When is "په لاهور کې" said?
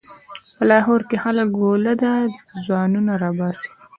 0.57-1.17